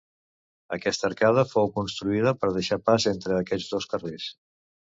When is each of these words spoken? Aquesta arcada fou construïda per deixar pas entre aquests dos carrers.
Aquesta 0.77 1.05
arcada 1.09 1.43
fou 1.51 1.69
construïda 1.75 2.35
per 2.41 2.51
deixar 2.57 2.81
pas 2.89 3.07
entre 3.15 3.39
aquests 3.43 3.71
dos 3.77 3.91
carrers. 3.95 4.31